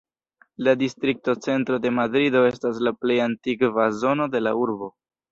[0.67, 4.89] La distrikto Centro de Madrido estas la plej antikva zono de la urbo.